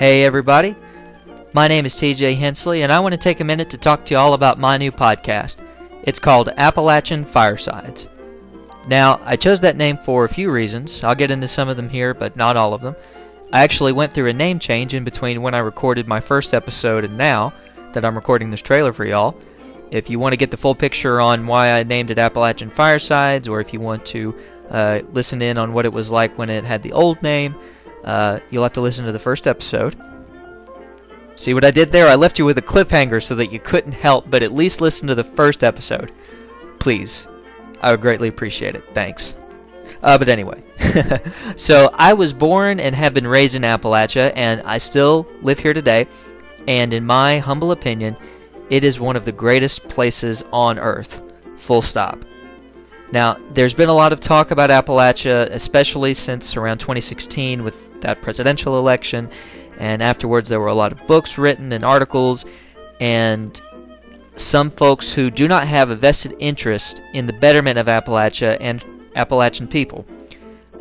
[0.00, 0.76] Hey, everybody.
[1.52, 4.14] My name is TJ Hensley, and I want to take a minute to talk to
[4.14, 5.58] you all about my new podcast.
[6.04, 8.08] It's called Appalachian Firesides.
[8.88, 11.04] Now, I chose that name for a few reasons.
[11.04, 12.96] I'll get into some of them here, but not all of them.
[13.52, 17.04] I actually went through a name change in between when I recorded my first episode
[17.04, 17.52] and now
[17.92, 19.38] that I'm recording this trailer for y'all.
[19.90, 23.48] If you want to get the full picture on why I named it Appalachian Firesides,
[23.48, 24.34] or if you want to
[24.70, 27.54] uh, listen in on what it was like when it had the old name,
[28.04, 29.96] uh, you'll have to listen to the first episode.
[31.36, 32.08] See what I did there?
[32.08, 35.08] I left you with a cliffhanger so that you couldn't help but at least listen
[35.08, 36.12] to the first episode.
[36.78, 37.28] Please.
[37.80, 38.84] I would greatly appreciate it.
[38.92, 39.34] Thanks.
[40.02, 40.62] Uh, but anyway,
[41.56, 45.74] so I was born and have been raised in Appalachia, and I still live here
[45.74, 46.06] today.
[46.66, 48.16] And in my humble opinion,
[48.70, 51.22] it is one of the greatest places on earth.
[51.56, 52.24] Full stop.
[53.12, 58.22] Now, there's been a lot of talk about Appalachia, especially since around 2016 with that
[58.22, 59.28] presidential election,
[59.78, 62.46] and afterwards there were a lot of books written and articles,
[63.00, 63.60] and
[64.36, 68.84] some folks who do not have a vested interest in the betterment of Appalachia and
[69.16, 70.06] Appalachian people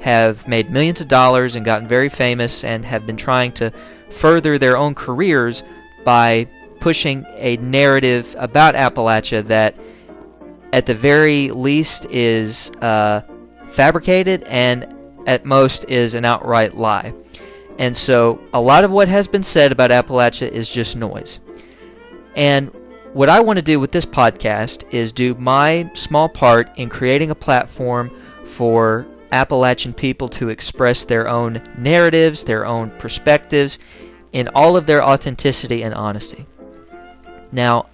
[0.02, 3.72] have made millions of dollars and gotten very famous and have been trying to
[4.10, 5.64] further their own careers
[6.06, 6.48] by
[6.80, 9.76] pushing a narrative about Appalachia that
[10.74, 13.22] at the very least is uh,
[13.70, 14.94] fabricated and
[15.26, 17.14] at most is an outright lie.
[17.78, 21.40] And so a lot of what has been said about Appalachia is just noise.
[22.36, 22.72] And
[23.14, 27.32] what I want to do with this podcast is do my small part in creating
[27.32, 28.12] a platform
[28.44, 33.80] for Appalachian people to express their own narratives, their own perspectives,
[34.32, 36.46] in all of their authenticity and honesty.
[37.52, 37.88] Now,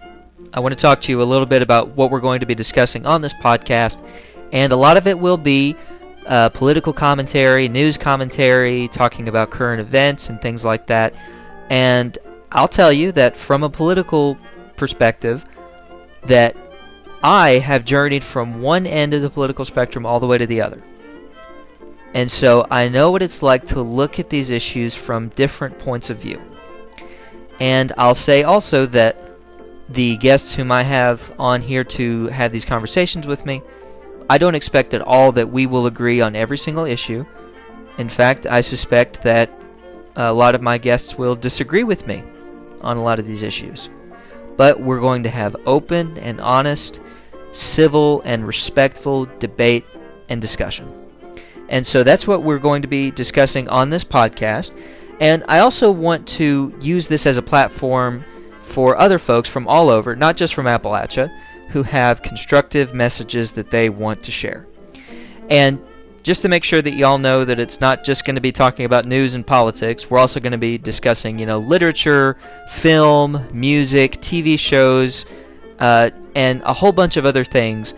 [0.54, 2.56] I want to talk to you a little bit about what we're going to be
[2.56, 4.04] discussing on this podcast,
[4.52, 5.76] and a lot of it will be
[6.26, 11.14] uh, political commentary, news commentary, talking about current events and things like that.
[11.70, 12.18] And
[12.52, 14.38] I'll tell you that from a political
[14.78, 15.46] perspective,
[16.24, 16.56] that
[17.24, 20.62] I have journeyed from one end of the political spectrum all the way to the
[20.62, 20.82] other.
[22.14, 26.10] And so I know what it's like to look at these issues from different points
[26.10, 26.42] of view.
[27.60, 29.20] And I'll say also that
[29.90, 33.62] the guests whom I have on here to have these conversations with me,
[34.30, 37.26] I don't expect at all that we will agree on every single issue.
[37.98, 39.52] In fact, I suspect that
[40.16, 42.24] a lot of my guests will disagree with me
[42.82, 43.90] on a lot of these issues.
[44.58, 47.00] But we're going to have open and honest,
[47.52, 49.86] civil and respectful debate
[50.30, 50.92] and discussion.
[51.70, 54.78] And so that's what we're going to be discussing on this podcast.
[55.20, 58.24] And I also want to use this as a platform
[58.66, 61.32] for other folks from all over, not just from Appalachia,
[61.70, 64.66] who have constructive messages that they want to share.
[65.50, 65.80] And
[66.24, 68.86] just to make sure that y'all know that it's not just going to be talking
[68.86, 72.36] about news and politics, we're also going to be discussing, you know, literature,
[72.68, 75.26] film, music, TV shows,
[75.80, 77.94] uh, and a whole bunch of other things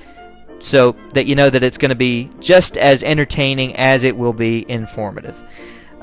[0.59, 4.33] so that you know that it's going to be just as entertaining as it will
[4.33, 5.41] be informative.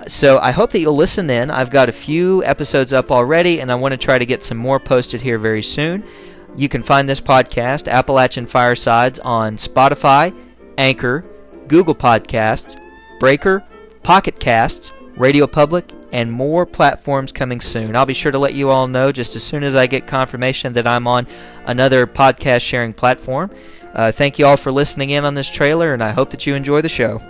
[0.07, 1.51] So I hope that you'll listen in.
[1.51, 4.59] I've got a few episodes up already, and I want to try to get some
[4.59, 6.05] more posted here very soon.
[6.57, 10.37] You can find this podcast, Appalachian Firesides, on Spotify,
[10.79, 11.25] Anchor,
[11.69, 12.79] Google Podcasts,
[13.19, 13.65] Breaker,
[14.03, 17.97] Pocket Casts, Radio Public, and more platforms coming soon.
[17.97, 20.75] I'll be sure to let you all know just as soon as I get confirmation
[20.75, 21.27] that I'm on
[21.67, 23.51] another podcast sharing platform.
[23.95, 26.55] Uh, thank you all for listening in on this trailer, and I hope that you
[26.55, 27.21] enjoy the show.